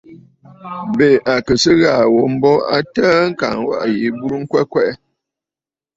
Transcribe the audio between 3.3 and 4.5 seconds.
kaa waʼà yi burə